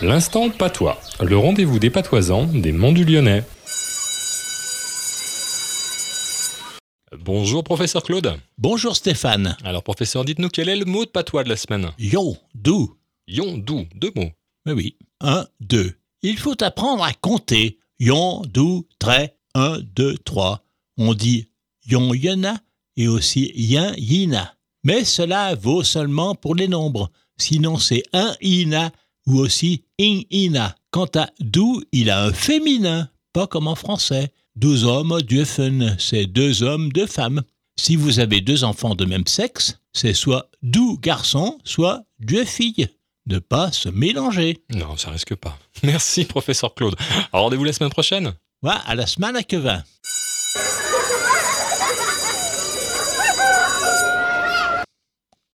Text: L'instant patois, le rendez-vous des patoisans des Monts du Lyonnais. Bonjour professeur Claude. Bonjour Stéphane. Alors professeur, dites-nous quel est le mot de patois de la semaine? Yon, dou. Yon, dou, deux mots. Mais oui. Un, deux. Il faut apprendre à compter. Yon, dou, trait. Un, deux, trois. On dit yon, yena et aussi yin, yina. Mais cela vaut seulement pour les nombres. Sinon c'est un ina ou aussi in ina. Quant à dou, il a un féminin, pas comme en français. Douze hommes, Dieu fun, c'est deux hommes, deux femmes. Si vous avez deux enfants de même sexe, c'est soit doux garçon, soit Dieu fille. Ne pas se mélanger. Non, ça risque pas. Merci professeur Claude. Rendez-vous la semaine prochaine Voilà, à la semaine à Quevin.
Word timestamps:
L'instant 0.00 0.48
patois, 0.48 1.00
le 1.20 1.36
rendez-vous 1.36 1.80
des 1.80 1.90
patoisans 1.90 2.46
des 2.46 2.70
Monts 2.70 2.92
du 2.92 3.04
Lyonnais. 3.04 3.42
Bonjour 7.18 7.64
professeur 7.64 8.04
Claude. 8.04 8.38
Bonjour 8.58 8.94
Stéphane. 8.94 9.56
Alors 9.64 9.82
professeur, 9.82 10.24
dites-nous 10.24 10.50
quel 10.50 10.68
est 10.68 10.76
le 10.76 10.84
mot 10.84 11.04
de 11.04 11.10
patois 11.10 11.42
de 11.42 11.48
la 11.48 11.56
semaine? 11.56 11.90
Yon, 11.98 12.36
dou. 12.54 12.96
Yon, 13.26 13.58
dou, 13.58 13.86
deux 13.96 14.12
mots. 14.14 14.30
Mais 14.66 14.72
oui. 14.72 14.96
Un, 15.20 15.48
deux. 15.58 15.94
Il 16.22 16.38
faut 16.38 16.62
apprendre 16.62 17.02
à 17.02 17.12
compter. 17.12 17.80
Yon, 17.98 18.42
dou, 18.42 18.86
trait. 19.00 19.36
Un, 19.56 19.80
deux, 19.80 20.16
trois. 20.18 20.62
On 20.96 21.12
dit 21.12 21.48
yon, 21.84 22.14
yena 22.14 22.60
et 22.96 23.08
aussi 23.08 23.50
yin, 23.56 23.94
yina. 23.96 24.54
Mais 24.84 25.04
cela 25.04 25.56
vaut 25.56 25.82
seulement 25.82 26.36
pour 26.36 26.54
les 26.54 26.68
nombres. 26.68 27.10
Sinon 27.36 27.78
c'est 27.78 28.04
un 28.12 28.36
ina 28.40 28.92
ou 29.28 29.38
aussi 29.38 29.84
in 30.00 30.22
ina. 30.30 30.74
Quant 30.90 31.08
à 31.14 31.28
dou, 31.38 31.82
il 31.92 32.10
a 32.10 32.24
un 32.24 32.32
féminin, 32.32 33.08
pas 33.32 33.46
comme 33.46 33.68
en 33.68 33.74
français. 33.74 34.32
Douze 34.56 34.84
hommes, 34.84 35.20
Dieu 35.22 35.44
fun, 35.44 35.96
c'est 35.98 36.26
deux 36.26 36.62
hommes, 36.62 36.90
deux 36.90 37.06
femmes. 37.06 37.42
Si 37.78 37.94
vous 37.94 38.18
avez 38.18 38.40
deux 38.40 38.64
enfants 38.64 38.96
de 38.96 39.04
même 39.04 39.26
sexe, 39.26 39.78
c'est 39.92 40.14
soit 40.14 40.50
doux 40.62 40.98
garçon, 40.98 41.58
soit 41.62 42.02
Dieu 42.18 42.44
fille. 42.44 42.88
Ne 43.26 43.38
pas 43.38 43.70
se 43.70 43.90
mélanger. 43.90 44.58
Non, 44.74 44.96
ça 44.96 45.10
risque 45.10 45.34
pas. 45.34 45.58
Merci 45.82 46.24
professeur 46.24 46.74
Claude. 46.74 46.96
Rendez-vous 47.32 47.64
la 47.64 47.74
semaine 47.74 47.90
prochaine 47.90 48.32
Voilà, 48.62 48.80
à 48.80 48.94
la 48.94 49.06
semaine 49.06 49.36
à 49.36 49.42
Quevin. 49.42 49.84